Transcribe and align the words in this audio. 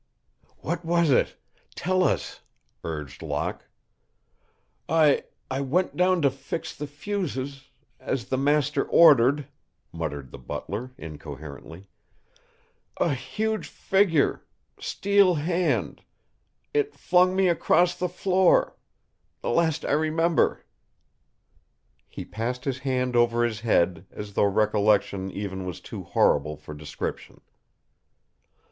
"What 0.61 0.83
was 0.83 1.11
it 1.11 1.37
tell 1.75 2.03
us?" 2.03 2.41
urged 2.83 3.21
Locke. 3.21 3.67
"I 4.89 5.25
I 5.51 5.61
went 5.61 5.95
down 5.95 6.23
to 6.23 6.31
fix 6.31 6.75
the 6.75 6.87
fuses 6.87 7.69
as 7.99 8.25
the 8.29 8.35
master 8.39 8.83
ordered," 8.83 9.47
muttered 9.91 10.31
the 10.31 10.39
butler, 10.39 10.89
incoherently. 10.97 11.87
"A 12.97 13.13
huge 13.13 13.67
figure 13.67 14.43
steel 14.79 15.35
hand 15.35 16.01
it 16.73 16.95
flung 16.95 17.35
me 17.35 17.47
across 17.47 17.93
the 17.95 18.09
floor 18.09 18.75
the 19.41 19.51
last 19.51 19.85
I 19.85 19.91
remember." 19.91 20.65
He 22.09 22.25
passed 22.25 22.65
his 22.65 22.79
hand 22.79 23.15
over 23.15 23.43
his 23.43 23.59
head 23.59 24.07
as 24.09 24.33
though 24.33 24.45
recollection 24.47 25.29
even 25.29 25.63
was 25.63 25.79
too 25.79 26.01
horrible 26.01 26.57
for 26.57 26.73
description. 26.73 27.39